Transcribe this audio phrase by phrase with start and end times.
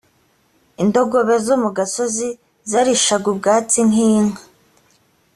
[0.83, 2.27] indogobe zo mu gasozi
[2.71, 4.41] zarishaga ubwatsi nk’inka